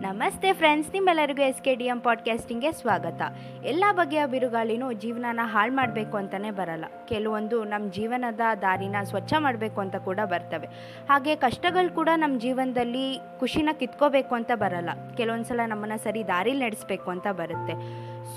ನಮಸ್ತೆ 0.00 0.52
ಫ್ರೆಂಡ್ಸ್, 0.52 0.92
ನಿಮ್ಮೆಲ್ಲರಿಗೂ 0.92 1.42
S 1.42 1.62
K 1.62 1.74
D 1.74 1.84
M 1.84 2.00
ಪಾಡ್ಕಾಸ್ಟಿಂಗ್ಗೆ 2.00 2.72
ಸ್ವಾಗತ. 2.72 3.22
ಎಲ್ಲ 3.64 3.84
ಬಗೆಯ 3.92 4.26
ಬಿರುಗಾಳಿನೂ 4.26 4.92
ಜೀವನನ 4.92 5.40
ಹಾಳು 5.42 5.72
ಮಾಡಬೇಕು 5.72 6.16
ಅಂತಲೇ 6.16 6.50
ಬರಲ್ಲ. 6.50 6.84
ಕೆಲವೊಂದು 7.08 7.64
ನಮ್ಮ 7.64 7.90
ಜೀವನದ 7.90 8.40
ದಾರಿನ 8.62 8.96
ಸ್ವಚ್ಛ 9.02 9.34
ಮಾಡಬೇಕು 9.38 9.80
ಅಂತ 9.80 9.96
ಕೂಡ 9.96 10.20
ಬರ್ತವೆ. 10.24 10.66
ಹಾಗೆ 11.08 11.36
ಕಷ್ಟಗಳು 11.36 11.94
ಕೂಡ 11.94 12.08
ನಮ್ಮ 12.16 12.40
ಜೀವನದಲ್ಲಿ 12.40 13.18
ಖುಷಿನ 13.40 13.68
ಕಿತ್ಕೋಬೇಕು 13.72 14.34
ಅಂತ 14.34 14.50
ಬರಲ್ಲ. 14.54 14.90
ಕೆಲವೊಂದು 15.16 15.44
ಸಲ 15.44 15.60
ನಮ್ಮನ್ನು 15.66 16.04
ಸರಿ 16.04 16.28
ದಾರಿಲಿ 16.28 16.64
ನಡೆಸಬೇಕು 16.64 17.10
ಅಂತ 17.10 17.26
ಬರುತ್ತೆ. 17.32 17.72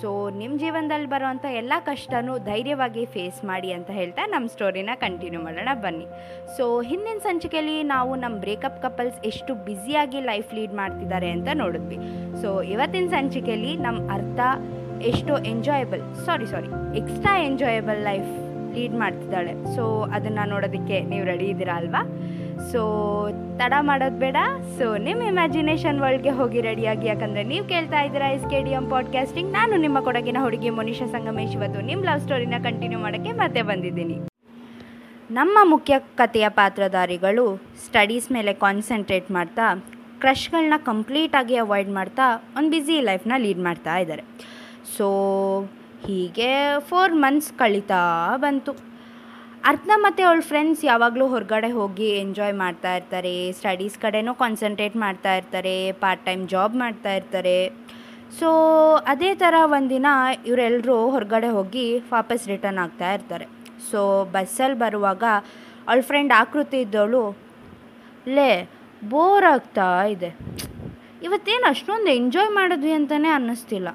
ಸೊ 0.01 0.29
ನಿಮ್ಮ 0.29 0.59
ಜೀವನದಲ್ಲಿ 0.59 1.07
ಬರುವಂಥ 1.07 1.45
ಎಲ್ಲ 1.45 1.73
ಕಷ್ಟನೂ 1.79 2.37
ಧೈರ್ಯವಾಗಿ 2.37 3.05
ಫೇಸ್ 3.05 3.45
ಮಾಡಿ 3.45 3.71
ಅಂತ 3.71 3.89
ಹೇಳ್ತಾ 3.91 4.25
ನಮ್ಮ 4.25 4.47
ಸ್ಟೋರಿನ 4.47 4.89
ಕಂಟಿನ್ಯೂ 4.95 5.41
ಮಾಡೋಣ 5.41 5.69
ಬನ್ನಿ. 5.73 6.05
ಸೊ 6.57 6.81
ಹಿಂದಿನ 6.81 7.17
ಸಂಚಿಕೆಯಲ್ಲಿ 7.17 7.83
ನಾವು 7.83 8.15
ನಮ್ಮ 8.15 8.39
ಬ್ರೇಕಪ್ 8.39 8.81
ಕಪಲ್ಸ್ 8.81 9.19
ಎಷ್ಟು 9.25 9.55
ಬ್ಯುಸಿಯಾಗಿ 9.55 10.19
ಲೈಫ್ 10.21 10.53
ಲೀಡ್ 10.53 10.73
ಮಾಡ್ತಿದ್ದಾರೆ 10.73 11.29
ಅಂತ 11.31 11.47
ನೋಡಿದ್ವಿ. 11.53 11.97
ಸೊ 12.41 12.61
ಇವತ್ತಿನ 12.61 13.07
ಸಂಚಿಕೆಯಲ್ಲಿ 13.07 13.75
ನಮ್ಮ 13.75 14.11
ಅರ್ಥ 14.11 14.39
ಎಷ್ಟೋ 15.03 15.37
enjoyable 15.43 16.25
sorry 16.25 16.45
sorry 16.45 16.97
extra 16.97 17.43
enjoyable 17.43 18.01
life 18.03 18.31
lead 18.75 18.93
ಮಾಡ್ತಿದ್ದಾಳೆ. 18.93 19.75
ಸೊ 19.75 20.01
ಅದನ್ನು 20.01 20.49
ನೋಡೋದಕ್ಕೆ 20.49 20.99
ನೀವು 21.01 21.25
ರೆಡಿ 21.25 21.45
ಇದ್ದೀರಾ 21.45 21.75
ಅಲ್ವಾ? 21.75 22.01
ಸೊ 22.71 22.81
ತಡ 23.57 23.73
ಮಾಡೋದು 23.81 24.19
ಬೇಡ. 24.19 24.37
ಸೊ 24.77 24.97
ನಿಮ್ಮ 24.97 25.21
ಇಮ್ಯಾಜಿನೇಷನ್ 25.21 25.99
ವರ್ಲ್ಡ್ಗೆ 25.99 26.29
ಹೋಗಿ 26.29 26.61
ರೆಡಿಯಾಗಿ 26.61 27.07
ಯಾಕಂದರೆ 27.07 27.43
ನೀವು 27.43 27.65
ಕೇಳ್ತಾ 27.65 28.01
ಇದ್ದೀರಾ 28.01 28.27
S 28.27 28.49
K 28.49 28.63
D 28.63 28.69
M 28.69 28.89
podcasting 28.89 29.53
ನಾನು 29.53 29.77
ನಿಮ್ಮ 29.77 29.99
ಕೊಡಗಿನ 29.99 30.37
ಹುಡುಗಿ 30.41 30.69
ಮನೀಷಾ 30.69 31.05
ಸಂಗಮೇಶ್ 31.05 31.53
ಇವತ್ತು 31.53 31.81
ನಿಮ್ಮ 31.81 32.03
ಲವ್ 32.03 32.21
ಸ್ಟೋರಿನ 32.21 32.53
ಕಂಟಿನ್ಯೂ 32.63 32.99
ಮಾಡೋಕ್ಕೆ 32.99 33.31
ಮತ್ತೆ 33.31 33.61
ಬಂದಿದ್ದೀನಿ. 33.61 34.17
ನಮ್ಮ 35.31 35.57
ಮುಖ್ಯ 35.63 35.99
ಕಥೆಯ 35.99 36.49
ಪಾತ್ರಧಾರಿಗಳು 36.49 37.57
ಸ್ಟಡೀಸ್ 37.85 38.31
ಮೇಲೆ 38.31 38.53
ಕಾನ್ಸಂಟ್ರೇಟ್ 38.53 39.31
ಮಾಡ್ತಾ 39.31 39.83
ಕ್ರಶ್ಗಳನ್ನ 40.19 40.73
ಕಂಪ್ಲೀಟಾಗಿ 40.77 41.55
ಅವಾಯ್ಡ್ 41.55 41.89
ಮಾಡ್ತಾ, 41.89 42.43
ಒಂದು 42.57 42.69
ಬ್ಯುಸಿ 42.69 43.01
ಲೈಫ್ನ 43.01 43.31
ಲೀಡ್ 43.37 43.59
ಮಾಡ್ತಾ 43.59 43.97
ಇದ್ದಾರೆ. 43.97 44.23
ಸೊ 44.97 45.07
ಹೀಗೆ 46.07 46.79
ಫೋರ್ 46.79 47.13
ಮಂತ್ಸ್ 47.13 47.53
ಕಳೀತಾ 47.53 47.99
ಬಂತು. 48.37 48.94
ಅರ್ಥ 49.69 49.91
ಮತ್ತು 50.03 50.21
ಅವಳ 50.27 50.41
ಫ್ರೆಂಡ್ಸ್ 50.49 50.81
ಯಾವಾಗಲೂ 50.85 51.25
ಹೊರಗಡೆ 51.31 51.69
ಹೋಗಿ 51.77 52.07
ಎಂಜಾಯ್ 52.23 52.53
ಮಾಡ್ತಾ 52.61 52.91
ಇರ್ತಾರೆ 52.97 53.31
ಸ್ಟಡೀಸ್ 53.59 53.95
ಕಡೆನೂ 54.03 54.33
ಕಾನ್ಸಂಟ್ರೇಟ್ 54.41 54.95
ಮಾಡ್ತಾ 55.03 55.31
ಇರ್ತಾರೆ 55.39 55.73
ಪಾರ್ಟ್ 56.01 56.23
ಟೈಮ್ 56.27 56.43
ಜಾಬ್ 56.51 56.75
ಮಾಡ್ತಾ 56.81 57.11
ಇರ್ತಾರೆ. 57.19 57.55
ಸೊ 58.39 58.49
ಅದೇ 59.13 59.31
ಥರ 59.41 59.55
ಒಂದಿನ 59.77 60.07
ಇವರೆಲ್ಲರೂ 60.49 60.97
ಹೊರಗಡೆ 61.15 61.49
ಹೋಗಿ 61.57 61.85
ವಾಪಸ್ 62.13 62.45
ರಿಟರ್ನ್ 62.53 62.79
ಆಗ್ತಾ 62.85 63.09
ಇರ್ತಾರೆ. 63.17 63.47
ಸೊ 63.89 64.01
ಬಸ್ಸಲ್ಲಿ 64.35 64.79
ಬರುವಾಗ 64.83 65.23
ಅವಳ 65.87 65.99
ಫ್ರೆಂಡ್ 66.11 66.33
ಆಕೃತಿ 66.41 66.77
ಇದ್ದವಳು, 66.85 67.23
ಲೇ 68.37 68.49
ಬೋರ್ 69.13 69.47
ಆಗ್ತಾ 69.55 69.89
ಇದೆ. 70.15 70.31
ಇವತ್ತೇನು 71.27 71.67
ಅಷ್ಟೊಂದು 71.73 72.11
ಎಂಜಾಯ್ 72.19 72.51
ಮಾಡಿದ್ವಿ 72.59 72.95
ಅಂತಲೇ 72.99 73.31
ಅನ್ನಿಸ್ತಿಲ್ಲ. 73.39 73.89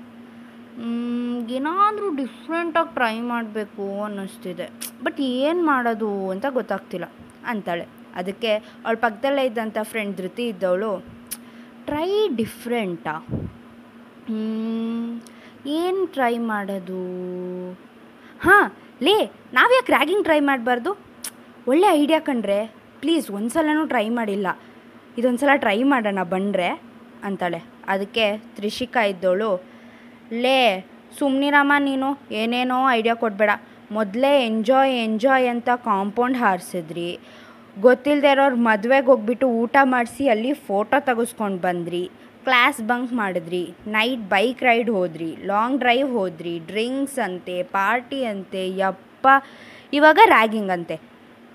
ಏನಾದರೂ 1.48 2.16
ಡಿಫ್ರೆಂಟಾಗಿ 2.16 2.94
ಟ್ರೈ 2.94 3.20
ಮಾಡಬೇಕು 3.20 4.02
ಅನ್ನಿಸ್ತಿದೆ. 4.04 4.70
ಬಟ್ 5.02 5.20
ಏನು 5.20 5.66
ಮಾಡೋದು 5.66 6.30
ಅಂತ 6.30 6.46
ಗೊತ್ತಾಗ್ತಿಲ್ಲ. 6.48 7.04
ಅಂತಾಳೆ. 7.46 7.86
ಅದಕ್ಕೆ 8.14 8.54
ಅವಳ 8.54 8.94
ಪಕ್ಕದಲ್ಲೇ 8.94 9.44
ಇದ್ದಂಥ 9.44 9.78
ಫ್ರೆಂಡ್ 9.82 10.16
ಧೃತಿ 10.16 10.48
ಇದ್ದವಳು 10.48 11.04
ಟ್ರೈ 11.84 12.28
ಡಿಫ್ರೆಂಟಾ 12.36 13.26
ಏನು 15.66 16.06
ಟ್ರೈ 16.06 16.38
ಮಾಡೋದು? 16.38 17.00
ಹಾಂ, 18.40 18.72
ಲೇ, 19.02 19.30
ನಾವ್ಯಾಕೆ 19.52 19.92
ರ್ಯಾಗಿಂಗ್ 19.92 20.22
ಟ್ರೈ 20.22 20.40
ಮಾಡಬಾರ್ದು? 20.40 20.98
ಒಳ್ಳೆ 21.68 21.86
ಐಡಿಯಾ 21.90 22.20
ಕಂಡ್ರೆ 22.20 22.66
ಪ್ಲೀಸ್ 23.00 23.30
ಒಂದು 23.30 23.48
ಸಲನೂ 23.48 23.86
ಟ್ರೈ 23.86 24.08
ಮಾಡಿಲ್ಲ. 24.08 24.46
ಇದೊಂದು 25.18 25.38
ಸಲ 25.38 25.48
ಟ್ರೈ 25.56 25.82
ಮಾಡೋಣ, 25.82 26.22
ಬಂದರೆ? 26.22 26.82
ಅಂತಾಳೆ. 27.24 27.62
ಅದಕ್ಕೆ 27.88 28.38
ತ್ರಿಷಿಕಾ 28.38 29.04
ಇದ್ದವಳು 29.04 29.69
ಲೇ 30.32 30.86
ಸುಮ್ಮನಿರಮ್ಮ 31.18 31.72
ನೀನು, 31.78 32.18
ಏನೇನೋ 32.30 32.90
ಐಡಿಯಾ 32.90 33.14
ಕೊಡಬೇಡ. 33.14 33.50
ಮೊದಲೇ 33.92 34.46
ಎಂಜಾಯ್ 34.46 34.92
ಎಂಜಾಯ್ 35.04 35.48
ಅಂತ 35.48 35.68
ಕಾಂಪೌಂಡ್ 35.74 36.38
ಹಾರಿಸಿದ್ರಿ. 36.38 37.18
ಗೊತ್ತಿಲ್ಲದೆ 37.80 38.30
ಇರೋರು 38.30 38.56
ಮದುವೆಗೆ 38.56 39.06
ಹೋಗ್ಬಿಟ್ಟು 39.06 39.48
ಊಟ 39.48 39.76
ಮಾಡಿಸಿ 39.82 40.28
ಅಲ್ಲಿ 40.28 40.52
ಫೋಟೋ 40.52 41.00
ತೆಗೆಸ್ಕೊಂಡು 41.00 41.58
ಬಂದ್ರಿ. 41.58 42.10
ಕ್ಲಾಸ್ 42.44 42.80
ಬಂಕ್ 42.80 43.12
ಮಾಡಿದ್ರಿ. 43.12 43.74
ನೈಟ್ 43.86 44.20
ಬೈಕ್ 44.20 44.62
ರೈಡ್ 44.62 44.90
ಹೋದ್ರಿ. 44.90 45.36
ಲಾಂಗ್ 45.46 45.78
ಡ್ರೈವ್ 45.78 46.12
ಹೋದ್ರಿ. 46.12 46.58
ಡ್ರಿಂಕ್ಸ್ 46.58 47.18
ಅಂತೆ 47.18 47.62
ಪಾರ್ಟಿ 47.62 48.24
ಅಂತೆ, 48.24 48.76
ಯಪ್ಪ. 48.76 49.28
ಇವಾಗ 49.92 50.18
ರ್ಯಾಗಿಂಗ್ 50.24 50.70
ಅಂತೆ. 50.70 51.00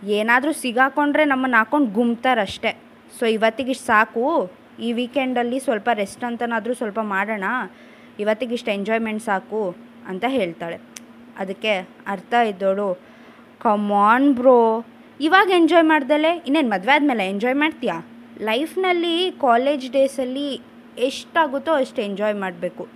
ಏನಾದರೂ 0.03 0.53
ಸಿಗಾಕೊಂಡ್ರೆ 0.53 1.25
ನಮ್ಮನ್ನು 1.25 1.57
ಹಾಕೊಂಡು 1.57 1.91
ಗುಮ್ತಾರಷ್ಟೆ 1.91 2.75
ಸೊ 3.19 3.25
ಇವತ್ತಿಗೆ 3.25 3.73
ಸಾಕು? 3.73 4.51
ಈ 4.79 4.91
ವೀಕೆಂಡಲ್ಲಿ 4.91 5.59
ಸ್ವಲ್ಪ 5.59 5.89
ರೆಸ್ಟ್ 5.93 6.23
ಅಂತನಾದರೂ 6.23 6.73
ಸ್ವಲ್ಪ 6.73 6.99
ಮಾಡೋಣ? 6.99 7.43
ಇವತ್ತಿಗಿಷ್ಟು 8.19 8.71
ಎಂಜಾಯ್ಮೆಂಟ್ 8.71 9.23
ಸಾಕು 9.23 9.75
ಅಂತ 10.07 10.23
ಹೇಳ್ತಾಳೆ. 10.27 10.79
ಅದಕ್ಕೆ 11.37 11.89
ಅರ್ಥ 12.07 12.33
ಇದ್ದೋಳು 12.33 12.99
ಕಮಾನ್ 13.61 14.33
ಬ್ರೋ 14.33 14.85
ಇವಾಗ 15.21 15.49
ಎಂಜಾಯ್ 15.49 15.85
ಮಾಡ್ದಲೆ? 15.85 16.35
ಇನ್ನೇನು 16.35 16.69
ಮದುವೆ 16.69 16.93
ಆದಮೇಲೆ 16.93 17.29
ಎಂಜಾಯ್ 17.29 17.55
ಮಾಡ್ತೀಯಾ? 17.55 18.05
ಲೈಫ್ನಲ್ಲಿ 18.41 19.31
ಕಾಲೇಜ್ 19.31 19.91
ಡೇಸಲ್ಲಿ 19.91 20.61
ಎಷ್ಟಾಗುತ್ತೋ 20.97 21.73
ಅಷ್ಟು 21.73 22.01
ಎಂಜಾಯ್ 22.01 22.35
ಮಾಡಬೇಕು. 22.35 22.87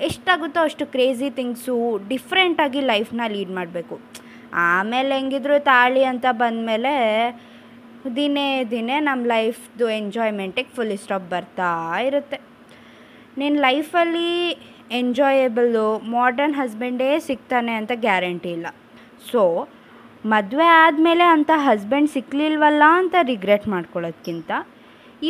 ಎಷ್ಟಾಗುತ್ತೋ 0.00 0.60
ಅಷ್ಟು 0.60 0.86
ಕ್ರೇಜಿ 0.86 1.30
ಥಿಂಗ್ಸು 1.30 2.08
ಡಿಫ್ರೆಂಟಾಗಿ 2.08 2.80
ಲೈಫ್ನ 2.80 3.20
ಲೀಡ್ 3.28 3.50
ಮಾಡಬೇಕು. 3.50 4.00
ಆಮೇಲೆ 4.54 5.14
ಹೆಂಗಿದ್ರು 5.14 5.64
ತಾಳಿ 5.64 6.04
ಅಂತ 6.04 6.26
ಬಂದಮೇಲೆ 6.30 6.92
ದಿನೇ 8.16 8.64
ದಿನೇ 8.64 9.00
ನಮ್ಮ 9.00 9.26
ಲೈಫ್ದು 9.26 9.90
ಎಂಜಾಯ್ಮೆಂಟಿಗೆ 9.90 10.76
ಫುಲ್ 10.76 10.98
ಸ್ಟಾಪ್ 10.98 11.30
ಬರ್ತಾ 11.30 12.00
ಇರುತ್ತೆ. 12.00 12.55
ನಿನ್ನ 13.40 13.60
ಲೈಫಲ್ಲಿ 13.66 14.30
ಎಂಜಾಯಬಲ್ಲು 15.00 15.86
ಮಾಡರ್ನ್ 16.14 16.54
ಹಸ್ಬೆಂಡೇ 16.60 17.08
ಸಿಗ್ತಾನೆ 17.28 17.72
ಅಂತ 17.80 17.92
ಗ್ಯಾರಂಟಿ 18.06 18.50
ಇಲ್ಲ. 18.56 18.66
ಸೊ 19.30 19.42
ಮದುವೆ 20.32 20.68
ಆದಮೇಲೆ 20.84 21.24
ಅಂಥ 21.34 21.50
ಹಸ್ಬೆಂಡ್ 21.68 22.10
ಸಿಕ್ಕಲಿಲ್ವಲ್ಲ 22.14 22.84
ಅಂತ 23.00 23.14
ರಿಗ್ರೆಟ್ 23.32 23.66
ಮಾಡ್ಕೊಳ್ಳೋದ್ಕಿಂತ, 23.74 24.50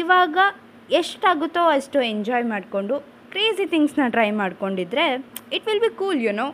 ಇವಾಗ 0.00 0.38
ಎಷ್ಟಾಗುತ್ತೋ 1.00 1.62
ಅಷ್ಟು 1.76 1.98
ಎಂಜಾಯ್ 2.12 2.46
ಮಾಡಿಕೊಂಡು 2.54 2.96
ಕ್ರೇಜಿ 3.32 3.66
ಥಿಂಗ್ಸ್ನ 3.72 4.04
ಟ್ರೈ 4.14 4.30
ಮಾಡ್ಕೊಂಡಿದ್ರೆ 4.42 5.04
it 5.56 5.66
will 5.68 5.82
be 5.86 5.90
cool 6.00 6.20
you 6.26 6.32
know 6.42 6.48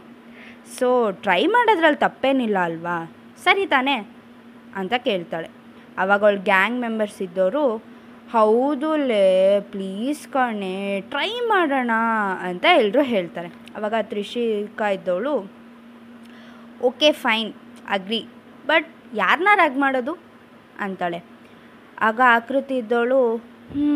so 0.79 0.89
try 1.25 1.43
ಮಾಡೋದ್ರಲ್ಲಿ 1.55 2.01
ತಪ್ಪೇನಿಲ್ಲ 2.07 2.59
ಅಲ್ವಾ? 2.69 2.97
ಸರಿ 3.45 3.65
ತಾನೇ? 3.67 3.97
ಅಂತ 4.81 4.95
ಕೇಳ್ತಾಳೆ. 5.09 5.49
ಅವಾಗ 6.03 6.21
ಅವಳು 6.27 6.41
ಗ್ಯಾಂಗ್ 6.51 6.79
ಮೆಂಬರ್ಸ್ 6.81 7.19
ಇದ್ದವರು 7.23 7.65
ಹೌದು 8.33 8.97
ಲೇ 8.97 9.61
ಪ್ಲೀಸ್ 9.61 10.29
ಕಣೆ 10.29 11.01
ಟ್ರೈ 11.01 11.31
ಮಾಡೋಣ 11.47 11.91
ಅಂತ 12.41 12.65
ಎಲ್ಲರೂ 12.77 13.03
ಹೇಳ್ತಾರೆ. 13.03 13.49
ಆವಾಗ 13.77 13.95
ತ್ರಿಷಿಕಾ 14.03 14.89
ಇದ್ದವಳು 14.89 15.51
ಓಕೆ 16.83 17.13
ಫೈನ್ 17.13 17.53
ಅಗ್ರಿ 17.89 18.27
ಬಟ್ 18.67 18.89
ಯಾರನ್ನ 19.15 19.49
ರ್ಯಾಗ್ 19.55 19.79
ಮಾಡೋದು? 19.79 20.19
ಅಂತಾಳೆ. 20.79 21.25
ಆಗ 22.01 22.21
ಆಕೃತಿ 22.27 22.77
ಇದ್ದವಳು 22.77 23.37
ಹ್ಞೂ 23.37 23.93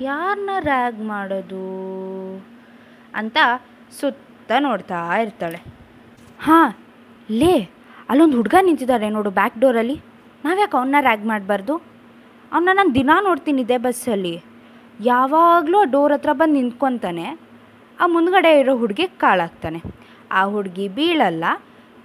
ಯಾರನ್ನ 0.00 0.50
ರ್ಯಾಗ್ 0.58 1.00
ಮಾಡೋದು? 1.00 1.64
ಅಂತ 3.14 3.38
ಸುತ್ತ 4.00 4.52
ನೋಡ್ತಾ 4.58 5.16
ಇರ್ತಾಳೆ. 5.16 5.64
ಹಾಂ, 6.40 6.74
ಲೇ, 7.30 7.68
ಅಲ್ಲೊಂದು 8.08 8.36
ಹುಡುಗ 8.36 8.54
ನಿಂತಿದ್ದಾರೆ 8.62 9.08
ನೋಡು 9.08 9.30
ಬ್ಯಾಕ್ 9.30 9.58
ಡೋರಲ್ಲಿ 9.58 10.00
ನಾವ್ಯಾಕೆ 10.44 10.76
ಅವನ್ನ 10.76 10.94
ರ್ಯಾಗ್ 11.00 11.26
ಮಾಡಬಾರ್ದು? 11.26 11.91
ಅವನ್ನ 12.52 12.70
ನಾನು 12.78 12.92
ದಿನ 12.96 13.10
ನೋಡ್ತೀನಿ 13.26 13.60
ಇದೇ 13.66 13.76
ಬಸ್ಸಲ್ಲಿ. 13.84 14.32
ಯಾವಾಗಲೂ 15.10 15.78
ಡೋರ್ 15.92 16.12
ಹತ್ರ 16.14 16.32
ಬಂದು 16.40 16.54
ನಿಂತ್ಕೊತಾನೆ. 16.58 17.26
ಆ 18.02 18.06
ಮುಂದ್ಗಡೆ 18.14 18.50
ಇರೋ 18.60 18.72
ಹುಡುಗಿ 18.82 19.06
ಕಾಳಾಗ್ತಾನೆ. 19.22 19.80
ಆ 20.38 20.42
ಹುಡುಗಿ 20.54 20.86
ಬೀಳಲ್ಲ, 20.96 21.44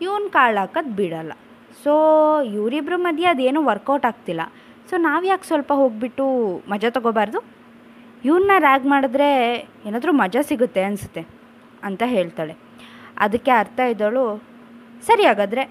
ಇವನು 0.06 0.28
ಕಾಳಾಕೋದು 0.38 0.92
ಬಿಡಲ್ಲ 1.00 1.34
ಸೊ 1.84 1.94
ಇವರಿಬ್ಬರ 2.58 2.96
ಮಧ್ಯೆ 3.06 3.28
ಅದೇನು 3.32 3.60
ವರ್ಕೌಟ್ 3.70 4.06
ಆಗ್ತಿಲ್ಲ. 4.10 4.44
ಸೊ 4.90 4.96
ನಾವು 5.08 5.24
ಯಾಕೆ 5.32 5.46
ಸ್ವಲ್ಪ 5.50 5.72
ಹೋಗ್ಬಿಟ್ಟು 5.82 6.26
ಮಜಾ 6.72 6.90
ತಗೋಬಾರ್ದು? 6.98 7.40
ಇವನ್ನ 8.28 8.52
ರ್ಯಾಗ್ 8.66 8.86
ಮಾಡಿದ್ರೆ 8.94 9.30
ಏನಾದರೂ 9.88 10.12
ಮಜಾ 10.22 10.42
ಸಿಗುತ್ತೆ 10.50 10.82
ಅನಿಸುತ್ತೆ 10.88 11.24
ಅಂತ 11.88 12.04
ಹೇಳ್ತಾಳೆ. 12.16 12.56
ಅದಕ್ಕೆ 13.26 13.52
ಅರ್ಥ 13.62 13.80
ಇದ್ದಳು, 13.94 14.24
ಸರಿ 15.08 15.26
ಹಾಗಾದರೆ 15.30 15.64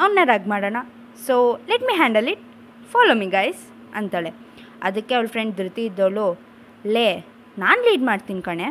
ಅವನ್ನ 0.00 0.24
ರ್ಯಾಗ್ 0.30 0.48
ಮಾಡೋಣ. 0.54 0.78
So 1.26 1.36
let 1.70 1.86
me 1.90 1.96
handle 2.02 2.28
it 2.34 2.44
follow 2.92 3.14
me 3.22 3.28
guys 3.38 3.62
ಅಂತಾಳೆ. 3.98 4.30
ಅದಕ್ಕೆ 4.88 5.12
ಅವಳ 5.18 5.28
ಫ್ರೆಂಡ್ 5.34 5.54
ಧೃತಿ 5.60 5.82
ಇದ್ದವಳು 5.90 6.26
ಲೇ, 6.94 7.08
ನಾನು 7.64 7.80
ಲೀಡ್ 7.88 8.04
ಮಾಡ್ತೀನಿ 8.10 8.42
ಕಣೆ. 8.48 8.68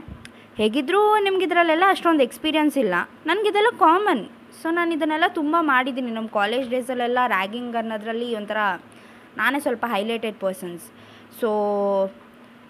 ಹೇಗಿದ್ದರೂ 0.60 1.02
ನಿಮಗಿದ್ರಲ್ಲೆಲ್ಲ 1.28 1.86
ಅಷ್ಟೊಂದು 1.94 2.24
ಎಕ್ಸ್ಪೀರಿಯನ್ಸ್ 2.28 2.76
ಇಲ್ಲ. 2.84 2.96
ನನಗಿದೆಲ್ಲ 3.30 3.72
ಕಾಮನ್ 3.86 4.24
ಸೊ 4.62 4.70
ನಾನು 4.78 4.92
ಇದನ್ನೆಲ್ಲ 4.96 5.28
ತುಂಬ 5.40 5.56
ಮಾಡಿದ್ದೀನಿ. 5.72 6.12
ನಮ್ಮ 6.18 6.30
ಕಾಲೇಜ್ 6.40 6.68
ಡೇಸಲ್ಲೆಲ್ಲ 6.74 7.20
ರ್ಯಾಗಿಂಗ್ 7.36 7.76
ಅನ್ನೋದ್ರಲ್ಲಿ 7.82 8.28
ಒಂಥರ 8.40 8.58
ನಾನೇ 9.40 9.60
ಸ್ವಲ್ಪ 9.66 9.86
ಹೈಲೈಟೆಡ್ 9.94 10.38
ಪರ್ಸನ್ಸ್ 10.44 10.84
ಸೊ 11.40 11.50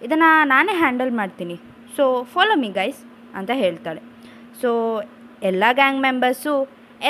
ಇದನ್ನು 0.05 0.29
ನಾನೇ 0.53 0.73
ಹ್ಯಾಂಡಲ್ 0.83 1.11
ಮಾಡ್ತೀನಿ. 1.21 1.55
ಸೊ 1.97 2.05
ಫಾಲೋ 2.33 2.55
ಮಿ 2.63 2.69
ಗೈಸ್ 2.79 3.01
ಅಂತ 3.39 3.51
ಹೇಳ್ತಾಳೆ. 3.63 4.01
ಸೊ 4.61 4.69
ಎಲ್ಲ 5.49 5.63
ಗ್ಯಾಂಗ್ 5.79 6.01
ಮೆಂಬರ್ಸು 6.07 6.53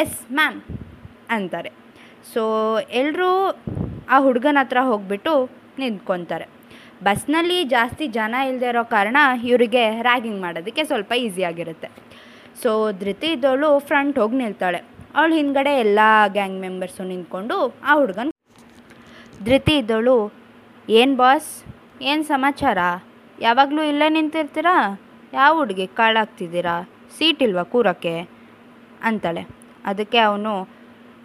ಎಸ್ 0.02 0.20
ಮ್ಯಾಮ್ 0.40 0.58
ಅಂತಾರೆ. 1.36 1.72
ಸೊ 2.34 2.44
ಎಲ್ಲರೂ 3.02 3.32
ಆ 4.14 4.20
ಹುಡುಗನ 4.26 4.58
ಹತ್ರ 4.62 4.80
ಹೋಗ್ಬಿಟ್ಟು 4.90 5.34
ನಿಂತ್ಕೊತಾರೆ. 5.80 6.46
ಬಸ್ನಲ್ಲಿ 7.04 7.64
ಜಾಸ್ತಿ 7.76 8.08
ಜನ 8.18 8.36
ಇಲ್ಲದೆ 8.50 8.68
ಇರೋ 8.74 8.84
ಕಾರಣ 8.96 9.18
ಇವರಿಗೆ 9.44 10.02
ರ್ಯಾಗಿಂಗ್ 10.02 10.42
ಮಾಡೋದಕ್ಕೆ 10.42 10.84
ಸ್ವಲ್ಪ 10.84 11.12
ಈಸಿಯಾಗಿರುತ್ತೆ 11.26 11.88
ಸೊ, 12.62 12.92
ಧೃತಿ 12.92 13.28
ಇದ್ದವಳು 13.32 13.80
ಫ್ರಂಟ್ 13.80 14.20
ಹೋಗಿ 14.20 14.38
ನಿಲ್ತಾಳೆ. 14.38 14.80
ಅವಳು 15.16 15.34
ಹಿಂದ್ಗಡೆ 15.34 15.74
ಎಲ್ಲ 15.86 16.00
ಗ್ಯಾಂಗ್ 16.28 16.60
ಮೆಂಬರ್ಸು 16.62 17.04
ನಿಂತ್ಕೊಂಡು 17.04 17.56
ಆ 17.84 17.94
ಹುಡುಗನ 17.96 18.30
ಧೃತಿ 19.44 19.78
ಇದ್ದವಳು 19.78 20.16
ಏನು 20.90 21.16
ಬಾಸ್? 21.16 21.50
ಏನು 22.02 22.24
ಸಮಾಚಾರ? 22.24 22.78
ಯಾವಾಗಲೂ 23.40 23.82
ಇಲ್ಲೇ 23.84 24.08
ನಿಂತಿರ್ತೀರಾ? 24.10 24.76
ಯಾವ 25.34 25.52
ಹುಡುಗಿ 25.58 25.88
ಕಾಳಾಗ್ತಿದ್ದೀರಾ? 26.00 26.76
ಸೀಟ್ 27.18 27.44
ಇಲ್ವಾ 27.44 27.64
ಕೂರೋಕ್ಕೆ 27.64 28.16
ಅಂತಾಳೆ. 29.02 29.44
ಅದಕ್ಕೆ 29.86 30.18
ಅವನು 30.18 30.54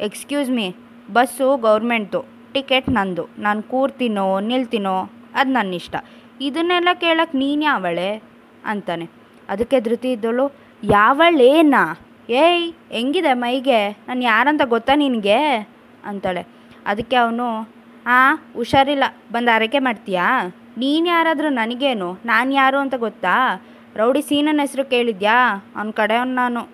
ಎಕ್ಸ್ಕ್ಯೂಸ್ 0.00 0.50
ಮೀ 0.50 0.66
ಬಸ್ಸು 1.12 1.56
ಗೌರ್ಮೆಂಟ್ದು. 1.56 2.37
ಟಿಕೆಟ್ 2.58 2.88
ನಂದು. 2.88 3.28
ನಾನು 3.38 3.62
ಕೂರ್ತೀನೋ, 3.62 4.40
ನಿಲ್ತೀನೋ, 4.40 5.10
ಅದು 5.34 5.50
ನನ್ನ 5.50 5.74
ಇಷ್ಟ 5.74 5.96
ಇದನ್ನೆಲ್ಲ 6.40 6.88
ಕೇಳಕ್ಕೆ 6.94 7.38
ನೀನು 7.38 7.62
ಯಾವಳೆ? 7.62 8.22
ಅಂತಾನೆ. 8.64 9.08
ಅದಕ್ಕೆ 9.48 9.80
ಧೃತಿ 9.80 10.12
ಇದ್ದಳು, 10.12 10.52
ಯಾವಳೇನಾ? 10.84 11.96
ಏಯ್, 12.30 12.72
ಹೆಂಗಿದೆ 12.92 13.32
ಮೈಗೆ? 13.32 13.88
ನಾನು 13.90 14.22
ಯಾರಂತ 14.22 14.62
ಗೊತ್ತಾ 14.64 14.94
ನಿನಗೆ? 14.94 15.68
ಅಂತಾಳೆ. 16.04 16.46
ಅದಕ್ಕೆ 16.86 17.16
ಅವನು 17.16 17.60
ಹಾಂ 18.06 18.38
ಹುಷಾರಿಲ್ಲ. 18.54 19.04
ಬಂದು 19.32 19.54
ಆರೈಕೆ 19.54 19.78
ಮಾಡ್ತೀಯಾ? 19.78 20.52
ನೀನು 20.78 21.06
ಯಾರಾದರೂ 21.06 21.48
ನನಗೇನು? 21.48 22.18
ನಾನು 22.24 22.52
ಯಾರು 22.52 22.78
ಅಂತ 22.78 22.94
ಗೊತ್ತಾ? 22.94 23.64
ರೌಡಿ 23.96 24.22
ಸೀನನ 24.22 24.60
ಹೆಸರು 24.60 24.84
ಕೇಳಿದ್ಯಾ? 24.84 25.64
ಅವನ 25.76 25.90
ಕಡೆಯವನು 25.90 26.34
ನಾನು. 26.34 26.68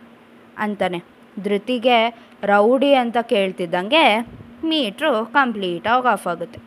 ಅಂತಾನೆ. 0.59 1.03
ಧೃತಿಗೆ, 1.43 2.25
ರೌಡಿ 2.43 2.95
ಅಂತ 2.95 3.17
ಕೇಳ್ತಿದ್ದಂಗೆ 3.19 4.27
ಮೀಟ್ರು 4.70 5.11
ಕಂಪ್ಲೀಟಾಗಿ 5.38 6.08
ಆಫ್ 6.14 6.26
ಆಗುತ್ತೆ. 6.32 6.58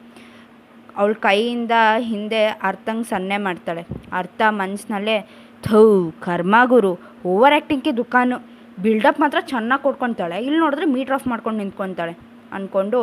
ಅವಳ 1.00 1.14
ಕೈಯಿಂದ 1.26 1.72
ಹಿಂದೆ 2.12 2.42
ಅರ್ಥಂಗೆ 2.70 3.08
ಸನ್ನೆ 3.10 3.38
ಮಾಡ್ತಾಳೆ. 3.48 3.84
ಅರ್ಥ 4.20 4.42
ಮನಸ್ಸಿನಲ್ಲೇ 4.62 5.18
ಥೂ, 5.66 5.82
ಕರ್ಮಗುರು 6.28 6.94
ಓವರ್ 7.32 7.56
ಆ್ಯಕ್ಟಿಂಗ್ಗೆ 7.58 7.92
ದುಕಾನು 8.00 8.38
ಬಿಲ್ಡಪ್ 8.86 9.20
ಮಾತ್ರ 9.24 9.40
ಚೆನ್ನಾಗಿ 9.52 9.84
ಕೊಟ್ಕೊತಾಳೆ 9.84 10.38
ಇಲ್ಲಿ 10.46 10.60
ನೋಡಿದ್ರೆ 10.64 10.88
ಮೀಟ್ರ್ 10.96 11.16
ಆಫ್ 11.18 11.28
ಮಾಡ್ಕೊಂಡು 11.32 11.60
ನಿಂತ್ಕೊತಾಳೆ. 11.64 12.14
ಅಂದ್ಕೊಂಡು 12.54 13.02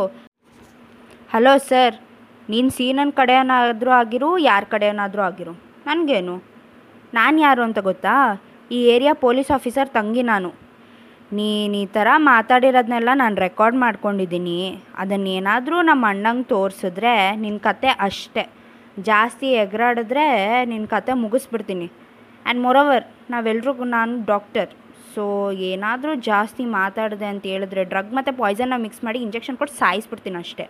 ಹಲೋ 1.35 1.55
ಸರ್, 1.69 1.97
ನೀನು 2.53 2.71
ಸೀನನ್ 2.71 3.13
ಕಡೆಯವನಾದರೂ 3.13 3.93
ಆಗಿರು, 4.01 4.29
ಯಾರ 4.51 4.63
ಕಡೆಯವನಾದರೂ 4.75 5.23
ಆಗಿರು. 5.23 5.53
ನನಗೇನು? 5.87 6.35
ನಾನು 7.19 7.37
ಯಾರು 7.41 7.63
ಅಂತ 7.69 7.79
ಗೊತ್ತಾ? 7.89 8.15
ಈ 8.71 8.79
ಏರಿಯಾ 8.95 9.13
ಪೊಲೀಸ್ 9.25 9.51
ಆಫೀಸರ್ 9.51 9.89
ತಂಗಿ 9.97 10.23
ನಾನು. 10.33 10.51
ನೀನು 11.33 11.75
ಈ 11.83 11.87
ಥರ 11.97 12.09
ಮಾತಾಡಿರೋದನ್ನೆಲ್ಲ 12.17 13.11
ನಾನು 13.15 13.37
ರೆಕಾರ್ಡ್ 13.45 13.77
ಮಾಡ್ಕೊಂಡಿದ್ದೀನಿ. 13.85 14.59
ಅದನ್ನೇನಾದರೂ 15.03 15.77
ನಮ್ಮ 15.91 16.07
ಅಣ್ಣಂಗೆ 16.15 16.47
ತೋರಿಸಿದ್ರೆ 16.55 17.15
ನಿನ್ನ 17.43 17.59
ಕತೆ 17.69 17.91
ಅಷ್ಟೇ. 18.09 18.45
ಜಾಸ್ತಿ 19.11 19.49
ಎಗರಾಡಿದ್ರೆ 19.63 20.27
ನಿನ್ನ 20.73 20.87
ಕತೆ 20.87 21.13
ಮುಗಿಸ್ಬಿಡ್ತೀನಿ. 21.25 21.87
ಆ್ಯಂಡ್ 22.45 22.63
ಮೊರವರ್ 22.65 23.05
ನಾವೆಲ್ರಿಗೂ 23.35 23.85
ನಾನು 23.85 24.25
ಡಾಕ್ಟರ್ 24.33 24.71
ಸೊ 25.15 25.25
ಏನಾದರೂ 25.71 26.15
ಜಾಸ್ತಿ 26.29 26.65
ಮಾತಾಡಿದೆ 26.65 27.27
ಅಂತ 27.33 27.45
ಹೇಳಿದ್ರೆ 27.53 27.83
ಡ್ರಗ್ 27.91 28.13
ಮತ್ತು 28.19 28.33
ಪಾಯ್ಸನ್ನ 28.41 28.77
ಮಿಕ್ಸ್ 28.85 29.03
ಮಾಡಿ 29.07 29.19
ಇಂಜೆಕ್ಷನ್ 29.27 29.59
ಕೊಟ್ಟು 29.61 29.75
ಸಾಯಿಸ್ಬಿಡ್ತೀನಿ 29.83 30.39
ಅಷ್ಟೇ. 30.45 30.65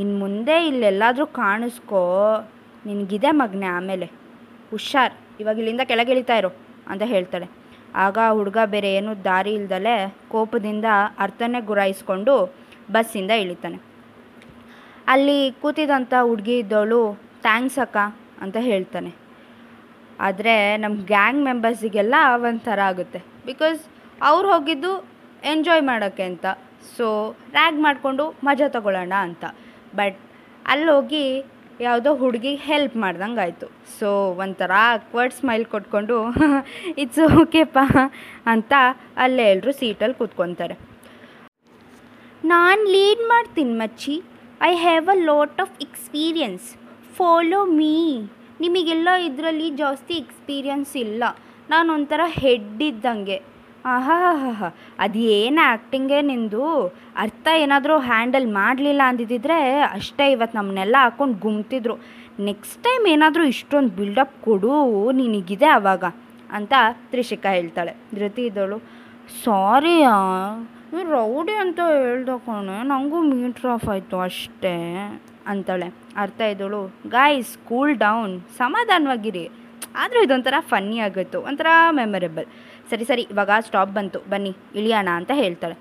ಇನ್ನು 0.00 0.14
ಮುಂದೆ 0.18 0.56
ಇಲ್ಲೆಲ್ಲಾದರೂ 0.66 1.26
ಕಾಣಿಸ್ಕೋ, 1.26 2.02
ನಿನಗಿದೆ 2.86 3.30
ಮಗ್ನೆ 3.40 3.66
ಆಮೇಲೆ. 3.66 4.06
ಹುಷಾರ್, 4.70 5.14
ಇವಾಗ 5.40 5.58
ಇಲ್ಲಿಂದ 5.62 5.80
ಕೆಳಗೆ 5.90 6.12
ಇಳಿತಾ 6.12 6.36
ಇರು 6.36 6.50
ಅಂತ 6.92 7.02
ಹೇಳ್ತಾಳೆ. 7.14 7.48
ಆಗ 7.94 8.18
ಹುಡುಗ 8.30 8.56
ಬೇರೆ 8.64 8.94
ಏನೂ 8.94 9.14
ದಾರಿ 9.14 9.54
ಇಲ್ದಲೆ 9.54 10.16
ಕೋಪದಿಂದ 10.28 10.84
ಅರ್ಥನೇ 11.18 11.60
ಗುರಾಯಿಸ್ಕೊಂಡು 11.60 12.54
ಬಸ್ಸಿಂದ 12.92 13.30
ಇಳಿತಾನೆ. 13.30 13.80
ಅಲ್ಲಿ 15.08 15.52
ಕೂತಿದಂಥ 15.52 16.14
ಹುಡುಗಿ 16.20 16.58
ಇದ್ದವಳು, 16.58 17.20
ಥ್ಯಾಂಕ್ಸ್ 17.42 17.78
ಅಕ್ಕ, 17.78 17.96
ಅಂತ 18.40 18.56
ಹೇಳ್ತಾನೆ. 18.60 19.12
ಆದರೆ 20.20 20.76
ನಮ್ಮ 20.76 21.06
ಗ್ಯಾಂಗ್ 21.06 21.44
ಮೆಂಬರ್ಸಿಗೆಲ್ಲ 21.44 22.14
ಒಂಥರ 22.34 22.80
ಆಗುತ್ತೆ. 22.80 23.18
ಬಿಕಾಸ್ 23.46 23.80
ಅವ್ರು 24.22 24.52
ಹೋಗಿದ್ದು 24.52 25.08
ಎಂಜಾಯ್ 25.44 25.82
ಮಾಡೋಕ್ಕೆ 25.82 26.22
ಅಂತ. 26.22 26.46
ಸೊ 26.96 27.36
ರ್ಯಾಗ್ 27.52 27.80
ಮಾಡಿಕೊಂಡು 27.80 28.34
ಮಜಾ 28.44 28.68
ತಗೊಳ್ಳೋಣ 28.68 29.12
ಅಂತ. 29.20 29.44
ಬಟ್ 29.94 30.18
ಅಲ್ಲಿ 30.66 30.90
ಹೋಗಿ 30.90 31.44
ಯಾವುದೋ 31.80 32.10
ಹುಡುಗಿಗೆ 32.20 32.58
ಹೆಲ್ಪ್ 32.66 32.96
ಮಾಡ್ದಂಗೆ 33.02 33.40
ಆಯಿತು 33.44 33.66
ಸೊ 33.98 34.08
ಒಂಥರ 34.42 34.72
ಅಕ್ವರ್ಡ್ 34.96 35.34
ಸ್ಮೈಲ್ 35.38 35.64
ಕೊಟ್ಕೊಂಡು 35.74 36.16
ಇಟ್ಸ್ 37.02 37.22
ಓಕೆಪ್ಪ 37.42 37.78
ಅಂತ 38.52 38.72
ಅಲ್ಲೇ 39.24 39.44
ಎಲ್ಲರೂ 39.52 39.72
ಸೀಟಲ್ಲಿ 39.80 40.16
ಕೂತ್ಕೊತಾರೆ. 40.20 40.76
ನಾನು 42.52 42.82
ಲೀಡ್ 42.94 43.22
ಮಾಡ್ತೀನಿ 43.32 43.74
ಮಚ್ಚಿ. 43.82 44.14
I 44.70 44.72
have 44.84 45.08
a 45.14 45.18
lot 45.30 45.60
of 45.64 45.76
experience 45.86 46.66
follow 47.18 47.60
me 47.78 47.94
ನಿಮಗೆಲ್ಲ 48.64 49.08
ಇದರಲ್ಲಿ 49.28 49.70
ಜಾಸ್ತಿ 49.82 50.14
ಎಕ್ಸ್ಪೀರಿಯನ್ಸ್ 50.24 50.92
ಇಲ್ಲ. 51.04 51.22
ನಾನು 51.70 51.88
ಒಂಥರ 51.94 52.22
ಹೆಡ್ 52.42 52.82
ಇದ್ದಂಗೆ. 52.90 53.38
ಆಹಾ 53.84 54.16
ಹಾ 54.58 54.68
ಅದು 55.04 55.18
ಏನು 55.36 55.60
ಆ್ಯಕ್ಟಿಂಗೇ 55.68 56.18
ನಿಂದು? 56.30 56.64
ಅರ್ಥ 57.16 57.46
ಏನಾದರೂ 57.62 57.94
ಹ್ಯಾಂಡಲ್ 58.08 58.46
ಮಾಡಲಿಲ್ಲ 58.52 59.02
ಅಂದಿದ್ದಿದ್ರೆ 59.10 59.58
ಅಷ್ಟೇ 59.96 60.26
ಇವತ್ತು 60.32 60.56
ನಮ್ಮನ್ನೆಲ್ಲ 60.58 60.96
ಹಾಕ್ಕೊಂಡು 61.04 61.36
ಗುಮ್ತಿದ್ರು. 61.46 61.96
ನೆಕ್ಸ್ಟ್ 62.48 62.78
ಟೈಮ್ 62.84 63.06
ಏನಾದರೂ 63.06 63.44
ಇಷ್ಟೊಂದು 63.54 63.92
ಬಿಲ್ಡಪ್ 63.96 64.36
ಕೊಡು, 64.44 64.74
ನಿನಗಿದೆ 65.20 65.68
ಆವಾಗ 65.78 66.04
ಅಂತ 66.58 66.72
ತ್ರಿಷಿಕಾ 67.10 67.50
ಹೇಳ್ತಾಳೆ. 67.58 67.92
ಧೃತಿ 68.14 68.44
ಇದ್ದವಳು 68.50 68.78
ಸಾರಿ 69.44 69.96
ರೌಡಿ 71.10 71.54
ಅಂತ 71.64 71.80
ಹೇಳ್ದ 71.92 72.28
ನನಗೂ 72.92 73.18
ಮೀಟ್ರ್ 73.32 73.68
ಆಫ್ 73.74 73.88
ಆಯಿತು 73.92 74.16
ಅಷ್ಟೇ, 74.28 74.74
ಅಂತಾಳೆ. 75.52 75.88
ಅರ್ಥ 76.16 76.40
ಇದ್ದಳು. 76.52 76.82
ಗಾಯ್ಸ್ 77.16 77.52
ಕೂಲ್ 77.68 77.94
ಡೌನ್ 78.06 78.34
ಸಮಾಧಾನವಾಗಿರಿ. 78.58 79.44
ಆದರೂ 80.02 80.18
ಇದೊಂಥರ 80.26 80.54
ಫನ್ನಿ 80.72 80.98
ಆಗುತ್ತೆ 81.06 81.38
ಒಂಥರ 81.48 81.66
ಮೆಮೊರೇಬಲ್ 82.00 82.46
ಸರಿ 82.92 83.04
ಸರಿ, 83.04 83.22
ಇವಾಗ 83.30 83.50
ಸ್ಟಾಪ್ 83.60 83.90
ಬಂತು. 83.90 84.18
ಬನ್ನಿ, 84.30 84.56
ಇಳಿಯೋಣ 84.74 85.08
ಅಂತ 85.14 85.30
ಹೇಳ್ತಾಳೆ. 85.34 85.76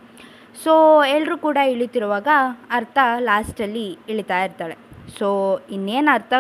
ಸೊ 0.64 1.04
ಎಲ್ಲರೂ 1.04 1.38
ಕೂಡ 1.38 1.58
ಇಳಿತಿರುವಾಗ 1.74 2.28
ಅರ್ಥ 2.72 2.98
ಲಾಸ್ಟಲ್ಲಿ 3.20 3.98
ಇಳಿತಾ 4.10 4.44
ಇರ್ತಾಳೆ. 4.44 4.76
ಸೊ 5.20 5.28
ಇನ್ನೇನು 5.72 6.14
ಅರ್ಥ? 6.14 6.34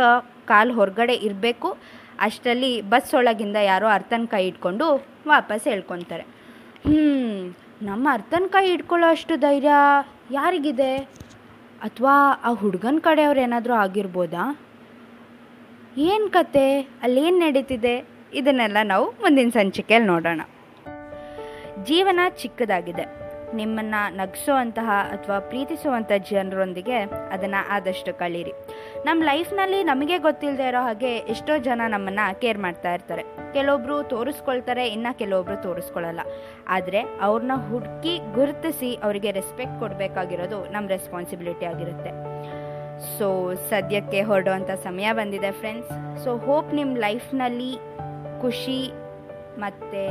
ಕಾಲು 0.48 0.74
ಹೊರಗಡೆ 0.74 1.14
ಇರಬೇಕು. 1.14 1.70
ಅಷ್ಟರಲ್ಲಿ 2.20 2.82
ಬಸ್ 2.82 3.14
ಒಳಗಿಂದ 3.14 3.56
ಯಾರೋ 3.56 3.88
ಅರ್ಥನ 3.88 4.26
ಕೈ 4.26 4.48
ಇಟ್ಕೊಂಡು 4.48 4.88
ವಾಪಸ್ 5.28 5.64
ಹೇಳ್ಕೊತಾರೆ. 5.68 6.24
ಹ್ಞೂ 6.86 7.06
ನಮ್ಮ 7.82 8.08
ಅರ್ಥನ 8.12 8.44
ಕೈ 8.48 8.66
ಇಟ್ಕೊಳ್ಳೋ 8.74 9.08
ಅಷ್ಟು 9.08 9.36
ಧೈರ್ಯ 9.36 9.72
ಯಾರಿಗಿದೆ? 10.32 10.96
ಅಥವಾ 11.88 12.16
ಆ 12.44 12.54
ಹುಡುಗನ 12.54 12.98
ಕಡೆಯವ್ರು 13.02 13.40
ಏನಾದರೂ 13.40 13.74
ಆಗಿರ್ಬೋದಾ? 13.74 14.44
ಏನು 15.98 16.30
ಕತೆ? 16.30 16.66
ಅಲ್ಲೇನು 16.82 17.38
ನಡೀತಿದೆ? 17.38 17.96
ಇದನ್ನೆಲ್ಲ 18.34 18.78
ನಾವು 18.84 19.06
ಮುಂದಿನ 19.12 19.50
ಸಂಚಿಕೆಯಲ್ಲಿ 19.50 20.08
ನೋಡೋಣ. 20.08 20.42
ಜೀವನ 21.90 22.20
ಚಿಕ್ಕದಾಗಿದೆ. 22.42 23.06
ನಿಮ್ಮನ್ನು 23.60 24.02
ನಗಿಸುವಂತಹ 24.18 24.90
ಅಥವಾ 25.14 25.38
ಪ್ರೀತಿಸುವಂಥ 25.40 26.12
ಜನರೊಂದಿಗೆ 26.30 26.98
ಅದನ್ನು 27.36 27.62
ಆದಷ್ಟು 27.76 28.12
ಕಳೀರಿ. 28.20 28.54
ನಮ್ಮ 29.08 29.24
ಲೈಫ್ನಲ್ಲಿ 29.30 29.80
ನಮಗೆ 29.84 30.18
ಗೊತ್ತಿಲ್ಲದೆ 30.18 30.68
ಇರೋ 30.72 30.82
ಹಾಗೆ 30.88 31.12
ಎಷ್ಟೋ 31.34 31.54
ಜನ 31.68 31.82
ನಮ್ಮನ್ನು 31.94 32.26
ಕೇರ್ 32.42 32.60
ಮಾಡ್ತಾ 32.66 32.92
ಇರ್ತಾರೆ. 32.98 33.24
ಕೆಲವೊಬ್ಬರು 33.54 33.96
ತೋರಿಸ್ಕೊಳ್ತಾರೆ, 34.14 34.88
ಇನ್ನು 34.88 35.12
ಕೆಲವೊಬ್ಬರು 35.22 35.58
ತೋರಿಸ್ಕೊಳ್ಳಲ್ಲ 35.68 36.22
ಆದರೆ 36.76 37.02
ಅವ್ರನ್ನ 37.28 37.58
ಹುಡುಕಿ 37.70 38.14
ಗುರುತಿಸಿ 38.38 38.92
ಅವರಿಗೆ 39.06 39.32
ರೆಸ್ಪೆಕ್ಟ್ 39.40 39.80
ಕೊಡಬೇಕಾಗಿರೋದು 39.80 40.60
ನಮ್ಮ 40.74 40.88
ರೆಸ್ಪಾನ್ಸಿಬಿಲಿಟಿ 40.96 41.68
ಆಗಿರುತ್ತೆ. 41.72 42.14
ಸೊ 43.18 43.28
ಸದ್ಯಕ್ಕೆ 43.70 44.22
ಹೊರಡುವಂಥ 44.22 44.72
ಸಮಯ 44.84 45.08
ಬಂದಿದೆ 45.20 45.52
ಫ್ರೆಂಡ್ಸ್ 45.52 45.92
ಸೊ 46.24 46.32
ಹೋಪ್ 46.48 46.72
ನಿಮ್ಮ 46.80 46.96
ಲೈಫ್ನಲ್ಲಿ 47.08 47.72
ಖುಷಿ 48.42 48.80
ಮತ್ತು 49.58 50.02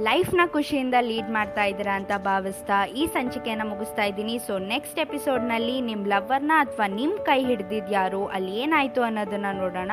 ಲೈಫ್ನ 0.00 0.40
ಖುಷಿಯಿಂದ 0.46 0.94
ಲೀಡ್ 1.00 1.30
ಮಾಡ್ತಾ 1.30 1.64
ಇದ್ದೀರಾ 1.64 1.96
ಅಂತ 1.96 2.12
ಭಾವಿಸ್ತಾ 2.16 2.86
ಈ 2.86 3.06
ಸಂಚಿಕೆಯನ್ನು 3.06 3.68
ಮುಗಿಸ್ತಾ 3.68 4.04
ಇದ್ದೀನಿ. 4.04 4.38
ಸೊ 4.38 4.58
ನೆಕ್ಸ್ಟ್ 4.58 4.98
ಎಪಿಸೋಡ್ನಲ್ಲಿ 4.98 5.80
ನಿಮ್ಮ 5.80 6.06
ಲವ್ವರ್ನ 6.06 6.52
ಅಥವಾ 6.58 6.86
ನಿಮ್ಮ 6.86 7.16
ಕೈ 7.16 7.44
ಹಿಡ್ದಿದ್ದು 7.44 7.92
ಯಾರು, 7.92 8.26
ಅಲ್ಲಿ 8.26 8.56
ಏನಾಯಿತು 8.56 9.02
ಅನ್ನೋದನ್ನು 9.02 9.56
ನೋಡೋಣ. 9.56 9.90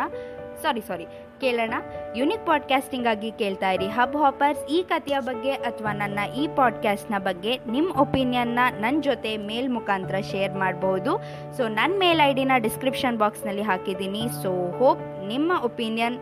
ಸಾರಿ 0.61 0.81
ಸಾರಿ 0.81 1.05
ಕೇಳೋಣ. 1.41 1.73
ಯುನಿಕ್ 2.15 2.45
ಪಾಡ್ಕಾಸ್ಟಿಂಗ್ 2.45 3.07
ಆಗಿ 3.07 3.31
ಕೇಳ್ತಾ 3.31 3.71
ಇರಿ. 3.71 3.87
ಹಬ್ 3.87 4.17
ಹಾಪರ್ಸ್ 4.17 4.65
ಈ 4.65 4.83
ಕಥೆಯ 4.83 5.19
ಬಗ್ಗೆ 5.19 5.51
ಅಥವಾ 5.51 5.93
ನನ್ನ 5.93 6.19
ಈ 6.37 6.47
ಪಾಡ್ಕಾಸ್ಟ್ನ 6.47 7.17
ಬಗ್ಗೆ 7.17 7.59
ನಿಮ್ಮ 7.71 7.95
ಒಪಿನಿಯನ್ನ 7.99 8.59
ನನ್ನ 8.79 9.01
ಜೊತೆ 9.01 9.37
ಮೇಲ್ 9.37 9.69
ಮುಖಾಂತರ 9.69 10.15
ಶೇರ್ 10.31 10.53
ಮಾಡಬಹುದು 10.53 11.17
ಸೊ 11.57 11.67
ನನ್ನ 11.67 11.95
ಮೇಲ್ 11.99 12.21
ಐ 12.27 12.33
ಡಿನ 12.33 12.51
ಡಿಸ್ಕ್ರಿಪ್ಷನ್ 12.57 13.17
ಬಾಕ್ಸ್ನಲ್ಲಿ 13.17 13.61
ಹಾಕಿದ್ದೀನಿ. 13.61 14.27
ಸೊ 14.43 14.71
ಹೋಪ್ 14.71 15.27
ನಿಮ್ಮ 15.27 15.51
ಒಪಿನಿಯನ್ 15.63 16.19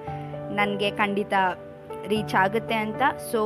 ನನಗೆ 0.55 0.91
ಖಂಡಿತ 0.91 1.33
ರೀಚ್ 2.07 2.35
ಆಗುತ್ತೆ 2.35 2.75
ಅಂತ. 2.75 3.01
ಸೊ 3.31 3.41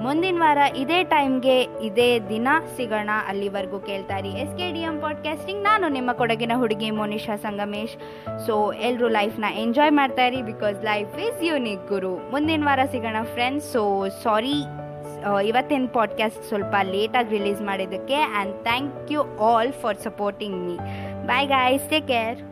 ಮುಂದಿನ 0.00 0.38
ವಾರ 0.38 0.58
ಇದೇ 0.76 1.04
ಟೈಮ್ಗೆ 1.04 1.62
ಇದೇ 1.62 2.20
ದಿನ 2.20 2.48
ಸಿಗೋಣ 2.76 3.10
ಅಲ್ಲಿವರೆಗೂ 3.28 3.78
ಕೇಳ್ತಾ 3.78 4.16
ಇರಿ. 4.16 4.28
S 4.28 4.58
K 4.58 4.72
D 4.72 4.80
M 4.80 5.00
podcasting 5.00 5.62
ನಾನು 5.62 5.88
ನಿಮ್ಮ 5.88 6.12
ಕೊಡಗಿನ 6.12 6.52
ಹುಡುಗಿ 6.56 6.90
ಮೋನಿಶಾ 6.90 7.36
ಸಂಗಮೇಶ್. 7.36 7.96
ಸೊ 8.46 8.72
ಎಲ್ಲರೂ 8.72 9.08
ಲೈಫ್ನ 9.08 9.44
ಎಂಜಾಯ್ 9.56 9.92
ಮಾಡ್ತಾ 9.92 10.26
ಇರಿ 10.26 10.42
ಬಿಕಾಸ್ 10.42 10.84
ಲೈಫ್ 10.84 11.18
ಈಸ್ 11.18 11.44
ಯೂನಿಕ್ 11.44 11.88
ಗುರು. 11.88 12.30
ಮುಂದಿನ 12.30 12.64
ವಾರ 12.64 12.80
ಸಿಗೋಣ 12.90 13.16
ಫ್ರೆಂಡ್ಸ್ 13.32 13.72
ಸೊ 13.72 14.08
ಸಾರಿ 14.08 14.58
ಇವತ್ತಿನ 15.44 15.86
ಪಾಡ್ಕಾಸ್ಟ್ 15.92 16.44
ಸ್ವಲ್ಪ 16.44 16.74
ಲೇಟಾಗಿ 16.82 17.38
ರಿಲೀಸ್ 17.38 17.62
ಮಾಡಿದ್ದಕ್ಕೆ 17.62 18.14
and 18.14 18.62
thank 18.62 19.12
you 19.12 19.38
all 19.38 19.72
for 19.72 19.96
supporting 19.96 20.58
me 20.66 20.76
bye 21.26 21.48
guys 21.48 21.90
take 21.90 22.06
care 22.06 22.47